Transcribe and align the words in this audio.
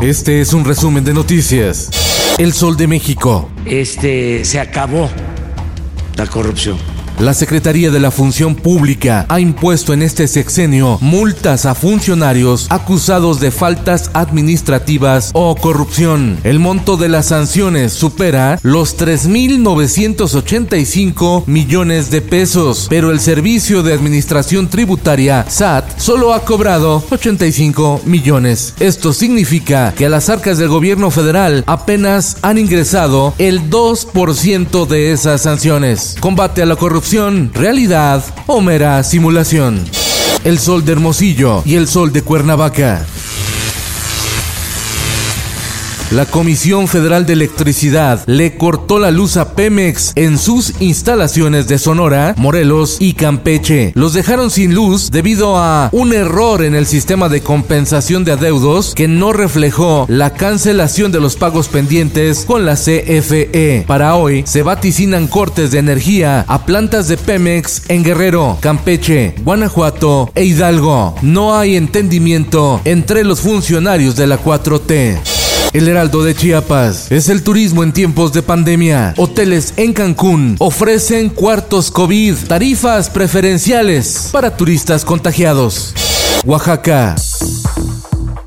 Este 0.00 0.40
es 0.40 0.54
un 0.54 0.64
resumen 0.64 1.04
de 1.04 1.12
noticias. 1.12 1.90
El 2.38 2.54
Sol 2.54 2.74
de 2.78 2.86
México. 2.86 3.50
Este 3.66 4.46
se 4.46 4.58
acabó 4.58 5.10
la 6.16 6.26
corrupción. 6.26 6.78
La 7.20 7.34
Secretaría 7.34 7.90
de 7.90 8.00
la 8.00 8.10
Función 8.10 8.54
Pública 8.54 9.26
ha 9.28 9.40
impuesto 9.40 9.92
en 9.92 10.00
este 10.00 10.26
sexenio 10.26 10.96
multas 11.02 11.66
a 11.66 11.74
funcionarios 11.74 12.66
acusados 12.70 13.40
de 13.40 13.50
faltas 13.50 14.10
administrativas 14.14 15.30
o 15.34 15.54
corrupción. 15.54 16.38
El 16.44 16.60
monto 16.60 16.96
de 16.96 17.10
las 17.10 17.26
sanciones 17.26 17.92
supera 17.92 18.58
los 18.62 18.96
3.985 18.96 21.46
millones 21.46 22.10
de 22.10 22.22
pesos, 22.22 22.86
pero 22.88 23.10
el 23.10 23.20
Servicio 23.20 23.82
de 23.82 23.92
Administración 23.92 24.70
Tributaria, 24.70 25.44
SAT, 25.46 25.98
solo 25.98 26.32
ha 26.32 26.46
cobrado 26.46 27.04
85 27.10 28.00
millones. 28.06 28.72
Esto 28.80 29.12
significa 29.12 29.92
que 29.94 30.06
a 30.06 30.08
las 30.08 30.30
arcas 30.30 30.56
del 30.56 30.68
gobierno 30.68 31.10
federal 31.10 31.64
apenas 31.66 32.38
han 32.40 32.56
ingresado 32.56 33.34
el 33.36 33.68
2% 33.68 34.86
de 34.86 35.12
esas 35.12 35.42
sanciones. 35.42 36.16
Combate 36.18 36.62
a 36.62 36.66
la 36.66 36.76
corrupción 36.76 37.09
realidad 37.54 38.22
o 38.46 38.60
mera 38.60 39.02
simulación. 39.02 39.84
El 40.44 40.60
sol 40.60 40.84
de 40.84 40.92
Hermosillo 40.92 41.62
y 41.64 41.74
el 41.74 41.88
sol 41.88 42.12
de 42.12 42.22
Cuernavaca. 42.22 43.04
La 46.10 46.26
Comisión 46.26 46.88
Federal 46.88 47.24
de 47.24 47.34
Electricidad 47.34 48.24
le 48.26 48.56
cortó 48.56 48.98
la 48.98 49.12
luz 49.12 49.36
a 49.36 49.54
Pemex 49.54 50.10
en 50.16 50.38
sus 50.38 50.74
instalaciones 50.80 51.68
de 51.68 51.78
Sonora, 51.78 52.34
Morelos 52.36 52.96
y 52.98 53.12
Campeche. 53.12 53.92
Los 53.94 54.12
dejaron 54.12 54.50
sin 54.50 54.74
luz 54.74 55.12
debido 55.12 55.56
a 55.56 55.88
un 55.92 56.12
error 56.12 56.64
en 56.64 56.74
el 56.74 56.86
sistema 56.86 57.28
de 57.28 57.42
compensación 57.42 58.24
de 58.24 58.32
adeudos 58.32 58.92
que 58.96 59.06
no 59.06 59.32
reflejó 59.32 60.06
la 60.08 60.34
cancelación 60.34 61.12
de 61.12 61.20
los 61.20 61.36
pagos 61.36 61.68
pendientes 61.68 62.44
con 62.44 62.66
la 62.66 62.74
CFE. 62.74 63.84
Para 63.86 64.16
hoy 64.16 64.42
se 64.48 64.64
vaticinan 64.64 65.28
cortes 65.28 65.70
de 65.70 65.78
energía 65.78 66.44
a 66.48 66.66
plantas 66.66 67.06
de 67.06 67.18
Pemex 67.18 67.82
en 67.86 68.02
Guerrero, 68.02 68.58
Campeche, 68.60 69.36
Guanajuato 69.44 70.32
e 70.34 70.42
Hidalgo. 70.42 71.14
No 71.22 71.56
hay 71.56 71.76
entendimiento 71.76 72.80
entre 72.84 73.22
los 73.22 73.42
funcionarios 73.42 74.16
de 74.16 74.26
la 74.26 74.42
4T. 74.42 75.39
El 75.72 75.86
Heraldo 75.86 76.24
de 76.24 76.34
Chiapas 76.34 77.12
es 77.12 77.28
el 77.28 77.44
turismo 77.44 77.84
en 77.84 77.92
tiempos 77.92 78.32
de 78.32 78.42
pandemia. 78.42 79.14
Hoteles 79.16 79.74
en 79.76 79.92
Cancún 79.92 80.56
ofrecen 80.58 81.28
cuartos 81.28 81.92
COVID, 81.92 82.34
tarifas 82.48 83.08
preferenciales 83.08 84.30
para 84.32 84.56
turistas 84.56 85.04
contagiados. 85.04 85.94
Oaxaca. 86.44 87.14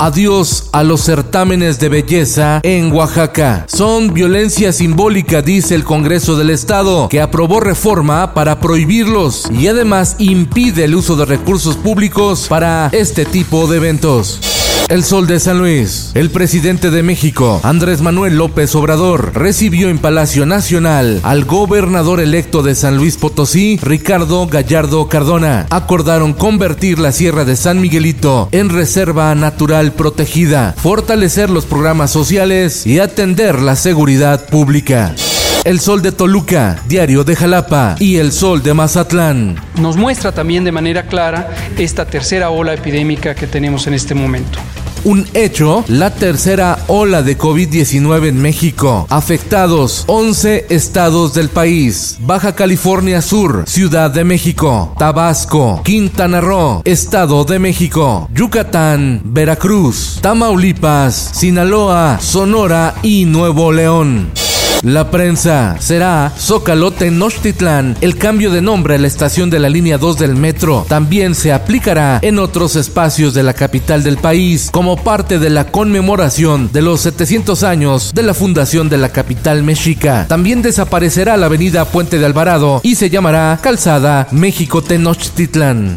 Adiós 0.00 0.70
a 0.72 0.82
los 0.82 1.02
certámenes 1.02 1.78
de 1.78 1.88
belleza 1.88 2.58
en 2.64 2.90
Oaxaca. 2.92 3.64
Son 3.68 4.12
violencia 4.12 4.72
simbólica, 4.72 5.40
dice 5.40 5.76
el 5.76 5.84
Congreso 5.84 6.34
del 6.34 6.50
Estado, 6.50 7.08
que 7.08 7.20
aprobó 7.20 7.60
reforma 7.60 8.34
para 8.34 8.58
prohibirlos 8.58 9.48
y 9.52 9.68
además 9.68 10.16
impide 10.18 10.84
el 10.84 10.96
uso 10.96 11.14
de 11.14 11.26
recursos 11.26 11.76
públicos 11.76 12.46
para 12.48 12.88
este 12.92 13.24
tipo 13.24 13.68
de 13.68 13.76
eventos. 13.76 14.40
El 14.88 15.02
Sol 15.02 15.26
de 15.26 15.40
San 15.40 15.58
Luis. 15.58 16.10
El 16.14 16.30
presidente 16.30 16.90
de 16.90 17.02
México, 17.02 17.58
Andrés 17.62 18.02
Manuel 18.02 18.36
López 18.36 18.74
Obrador, 18.74 19.32
recibió 19.34 19.88
en 19.88 19.98
Palacio 19.98 20.44
Nacional 20.44 21.20
al 21.22 21.46
gobernador 21.46 22.20
electo 22.20 22.62
de 22.62 22.74
San 22.74 22.98
Luis 22.98 23.16
Potosí, 23.16 23.78
Ricardo 23.80 24.46
Gallardo 24.46 25.08
Cardona. 25.08 25.66
Acordaron 25.70 26.34
convertir 26.34 26.98
la 26.98 27.12
Sierra 27.12 27.46
de 27.46 27.56
San 27.56 27.80
Miguelito 27.80 28.50
en 28.52 28.68
reserva 28.68 29.34
natural 29.34 29.92
protegida, 29.92 30.74
fortalecer 30.76 31.48
los 31.48 31.64
programas 31.64 32.10
sociales 32.10 32.86
y 32.86 32.98
atender 32.98 33.62
la 33.62 33.76
seguridad 33.76 34.46
pública. 34.48 35.14
El 35.64 35.80
Sol 35.80 36.02
de 36.02 36.12
Toluca, 36.12 36.82
Diario 36.86 37.24
de 37.24 37.34
Jalapa 37.34 37.96
y 37.98 38.16
El 38.16 38.32
Sol 38.32 38.62
de 38.62 38.74
Mazatlán. 38.74 39.56
Nos 39.80 39.96
muestra 39.96 40.30
también 40.30 40.62
de 40.62 40.72
manera 40.72 41.06
clara 41.06 41.54
esta 41.78 42.04
tercera 42.04 42.50
ola 42.50 42.74
epidémica 42.74 43.34
que 43.34 43.46
tenemos 43.46 43.86
en 43.86 43.94
este 43.94 44.14
momento. 44.14 44.58
Un 45.04 45.26
hecho, 45.32 45.82
la 45.88 46.10
tercera 46.10 46.78
ola 46.86 47.22
de 47.22 47.38
COVID-19 47.38 48.28
en 48.28 48.42
México. 48.42 49.06
Afectados 49.08 50.04
11 50.06 50.66
estados 50.68 51.32
del 51.32 51.48
país. 51.48 52.18
Baja 52.20 52.54
California 52.54 53.22
Sur, 53.22 53.64
Ciudad 53.66 54.10
de 54.10 54.24
México, 54.24 54.94
Tabasco, 54.98 55.80
Quintana 55.82 56.42
Roo, 56.42 56.82
Estado 56.84 57.44
de 57.44 57.58
México, 57.58 58.28
Yucatán, 58.34 59.22
Veracruz, 59.24 60.18
Tamaulipas, 60.20 61.14
Sinaloa, 61.34 62.18
Sonora 62.20 62.94
y 63.02 63.24
Nuevo 63.24 63.72
León. 63.72 64.43
La 64.84 65.10
prensa 65.10 65.76
será 65.80 66.30
Zócalo 66.38 66.90
Tenochtitlán. 66.90 67.96
El 68.02 68.18
cambio 68.18 68.50
de 68.50 68.60
nombre 68.60 68.96
a 68.96 68.98
la 68.98 69.06
estación 69.06 69.48
de 69.48 69.58
la 69.58 69.70
línea 69.70 69.96
2 69.96 70.18
del 70.18 70.36
metro 70.36 70.84
también 70.86 71.34
se 71.34 71.54
aplicará 71.54 72.18
en 72.20 72.38
otros 72.38 72.76
espacios 72.76 73.32
de 73.32 73.42
la 73.42 73.54
capital 73.54 74.02
del 74.02 74.18
país 74.18 74.68
como 74.70 75.02
parte 75.02 75.38
de 75.38 75.48
la 75.48 75.68
conmemoración 75.68 76.70
de 76.70 76.82
los 76.82 77.00
700 77.00 77.62
años 77.62 78.12
de 78.14 78.24
la 78.24 78.34
fundación 78.34 78.90
de 78.90 78.98
la 78.98 79.08
capital 79.08 79.62
mexica. 79.62 80.26
También 80.28 80.60
desaparecerá 80.60 81.38
la 81.38 81.46
avenida 81.46 81.86
Puente 81.86 82.18
de 82.18 82.26
Alvarado 82.26 82.82
y 82.82 82.96
se 82.96 83.08
llamará 83.08 83.58
Calzada 83.62 84.28
México 84.32 84.82
Tenochtitlán. 84.82 85.96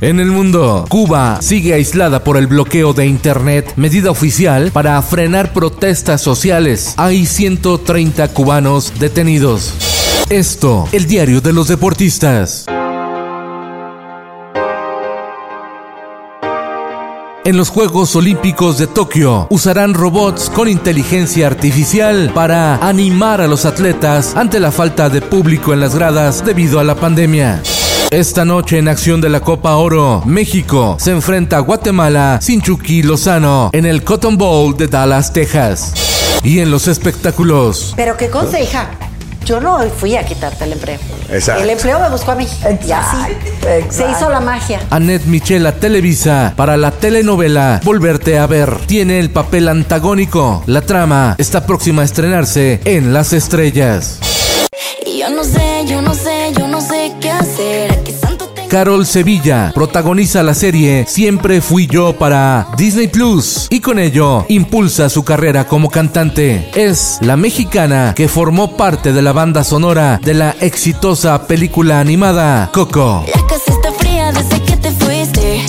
En 0.00 0.20
el 0.20 0.26
mundo, 0.26 0.84
Cuba 0.88 1.38
sigue 1.40 1.74
aislada 1.74 2.24
por 2.24 2.36
el 2.36 2.46
bloqueo 2.46 2.92
de 2.92 3.06
Internet, 3.06 3.72
medida 3.76 4.10
oficial 4.10 4.70
para 4.72 5.00
frenar 5.02 5.52
protestas 5.52 6.20
sociales. 6.20 6.94
Hay 6.96 7.26
130 7.26 8.28
cubanos 8.28 8.92
detenidos. 8.98 9.72
Esto, 10.28 10.88
el 10.92 11.06
diario 11.06 11.40
de 11.40 11.52
los 11.52 11.68
deportistas. 11.68 12.66
En 17.46 17.58
los 17.58 17.68
Juegos 17.68 18.16
Olímpicos 18.16 18.78
de 18.78 18.86
Tokio 18.86 19.46
usarán 19.50 19.92
robots 19.92 20.48
con 20.48 20.66
inteligencia 20.66 21.46
artificial 21.46 22.32
para 22.34 22.76
animar 22.76 23.42
a 23.42 23.46
los 23.46 23.66
atletas 23.66 24.34
ante 24.34 24.60
la 24.60 24.72
falta 24.72 25.10
de 25.10 25.20
público 25.20 25.74
en 25.74 25.80
las 25.80 25.94
gradas 25.94 26.42
debido 26.42 26.80
a 26.80 26.84
la 26.84 26.94
pandemia. 26.94 27.62
Esta 28.10 28.44
noche 28.44 28.78
en 28.78 28.88
acción 28.88 29.20
de 29.20 29.28
la 29.28 29.40
Copa 29.40 29.74
Oro, 29.76 30.22
México 30.24 30.96
se 31.00 31.10
enfrenta 31.10 31.56
a 31.56 31.60
Guatemala 31.60 32.38
sin 32.40 32.62
Chucky 32.62 33.02
Lozano 33.02 33.70
en 33.72 33.86
el 33.86 34.04
Cotton 34.04 34.36
Bowl 34.36 34.76
de 34.76 34.86
Dallas, 34.86 35.32
Texas. 35.32 35.92
Y 36.44 36.60
en 36.60 36.70
los 36.70 36.86
espectáculos. 36.86 37.92
Pero 37.96 38.16
qué 38.16 38.28
cosa, 38.30 38.60
hija. 38.60 38.88
Yo 39.44 39.60
no 39.60 39.78
fui 39.90 40.16
a 40.16 40.24
quitarte 40.24 40.64
el 40.64 40.72
empleo. 40.72 40.98
Exacto. 41.30 41.62
El 41.62 41.70
empleo 41.70 41.98
me 42.00 42.08
buscó 42.08 42.30
a 42.30 42.34
mí. 42.34 42.46
Y 42.86 42.92
así 42.92 43.16
se 43.90 44.10
hizo 44.10 44.30
la 44.30 44.40
magia. 44.40 44.80
Annette 44.90 45.26
Michela 45.26 45.72
Televisa 45.72 46.54
para 46.56 46.76
la 46.76 46.90
telenovela 46.92 47.80
Volverte 47.84 48.38
a 48.38 48.46
ver. 48.46 48.74
Tiene 48.86 49.18
el 49.18 49.30
papel 49.30 49.68
antagónico. 49.68 50.62
La 50.66 50.80
trama 50.82 51.34
está 51.38 51.66
próxima 51.66 52.02
a 52.02 52.04
estrenarse 52.04 52.80
en 52.84 53.12
Las 53.12 53.32
Estrellas. 53.32 54.18
Y 55.06 55.18
yo 55.18 55.28
no 55.28 55.44
sé, 55.44 55.84
yo 55.86 56.00
no 56.00 56.14
sé, 56.14 56.52
yo 56.58 56.66
no 56.66 56.80
sé 56.80 57.12
qué 57.20 57.30
hacer. 57.30 57.73
Carol 58.74 59.06
Sevilla 59.06 59.70
protagoniza 59.72 60.42
la 60.42 60.52
serie 60.52 61.06
Siempre 61.06 61.60
fui 61.60 61.86
yo 61.86 62.18
para 62.18 62.66
Disney 62.76 63.06
Plus 63.06 63.68
y 63.70 63.78
con 63.78 64.00
ello 64.00 64.44
impulsa 64.48 65.08
su 65.08 65.22
carrera 65.22 65.68
como 65.68 65.90
cantante. 65.90 66.72
Es 66.74 67.18
la 67.20 67.36
mexicana 67.36 68.14
que 68.16 68.26
formó 68.26 68.76
parte 68.76 69.12
de 69.12 69.22
la 69.22 69.32
banda 69.32 69.62
sonora 69.62 70.18
de 70.20 70.34
la 70.34 70.56
exitosa 70.58 71.46
película 71.46 72.00
animada 72.00 72.70
Coco. 72.72 73.24
La 73.32 73.46
casa 73.46 73.70
está 73.70 73.92
fría 73.92 74.32
desde 74.32 74.60
que 74.60 74.76
te 74.76 74.90
fuiste. 74.90 75.64